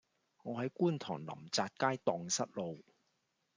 [0.43, 2.83] 我喺觀塘臨澤街盪失路